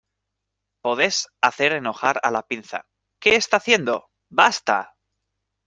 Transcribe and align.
Podes 0.87 1.27
hacer 1.43 1.73
enojar 1.73 2.19
a 2.23 2.31
la 2.31 2.41
pinza.¿ 2.41 2.79
qué 3.21 3.35
está 3.35 3.57
haciendo?¡ 3.57 4.07
basta! 4.31 4.95